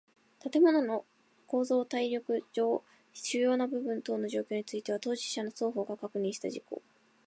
[0.39, 1.05] 建物の
[1.45, 6.81] 構造耐力上主要な部分等の状況について当事者の双方が確認した事項